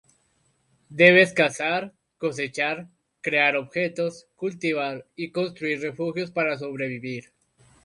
[1.01, 2.87] Debes cazar, cosechar,
[3.25, 7.31] crear objetos, cultivar, y construir refugios para sobrevivir.